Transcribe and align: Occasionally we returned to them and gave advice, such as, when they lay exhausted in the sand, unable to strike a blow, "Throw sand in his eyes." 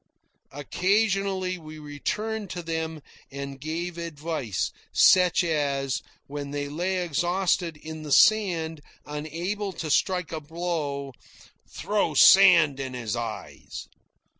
Occasionally 0.51 1.59
we 1.59 1.77
returned 1.77 2.49
to 2.49 2.63
them 2.63 3.03
and 3.29 3.61
gave 3.61 3.99
advice, 3.99 4.71
such 4.91 5.43
as, 5.43 6.01
when 6.25 6.49
they 6.49 6.67
lay 6.69 7.05
exhausted 7.05 7.77
in 7.77 8.01
the 8.01 8.11
sand, 8.11 8.81
unable 9.05 9.71
to 9.73 9.91
strike 9.91 10.31
a 10.31 10.41
blow, 10.41 11.13
"Throw 11.69 12.15
sand 12.15 12.79
in 12.79 12.95
his 12.95 13.15
eyes." 13.15 13.85